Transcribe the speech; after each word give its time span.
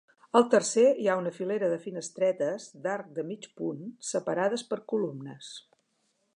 Al 0.37 0.45
tercer 0.53 0.85
hi 1.03 1.09
ha 1.11 1.17
una 1.19 1.33
filera 1.35 1.69
de 1.73 1.77
finestretes 1.83 2.65
d'arc 2.87 3.13
de 3.19 3.27
mig 3.29 3.47
punt 3.61 3.87
separades 4.13 4.67
per 4.73 4.81
columnes. 4.95 5.55